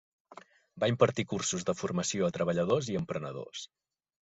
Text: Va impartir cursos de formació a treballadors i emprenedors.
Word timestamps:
Va 0.83 0.89
impartir 0.91 1.25
cursos 1.35 1.67
de 1.69 1.77
formació 1.83 2.27
a 2.31 2.37
treballadors 2.39 2.91
i 2.95 3.01
emprenedors. 3.03 3.71